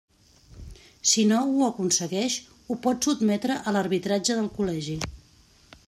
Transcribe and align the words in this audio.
Si 1.09 1.25
no 1.31 1.41
ho 1.51 1.67
aconsegueix, 1.67 2.39
ho 2.71 2.79
pot 2.87 3.09
sotmetre 3.09 3.59
a 3.61 3.75
l'arbitratge 3.77 4.41
del 4.41 4.53
Col·legi. 4.57 4.99